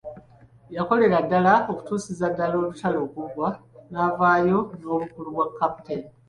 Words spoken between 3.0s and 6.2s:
okuggwa n'avaayo n'obukulu bwa Captain.